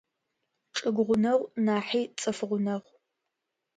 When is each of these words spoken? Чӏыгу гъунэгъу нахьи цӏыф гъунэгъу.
Чӏыгу 0.75 1.03
гъунэгъу 1.07 1.51
нахьи 1.65 2.01
цӏыф 2.19 2.39
гъунэгъу. 2.49 2.93